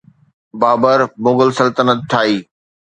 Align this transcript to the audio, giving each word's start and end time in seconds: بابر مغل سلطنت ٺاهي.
بابر 0.61 0.99
مغل 1.23 1.49
سلطنت 1.59 1.99
ٺاهي. 2.11 2.37